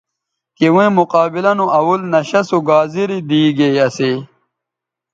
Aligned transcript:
تویں 0.57 0.89
مقابلہ 0.99 1.51
نو 1.57 1.65
اول 1.79 2.01
نشہ 2.13 2.41
سو 2.49 2.57
گازرے 2.67 3.17
دیگے 3.29 3.69
اسے 3.85 4.11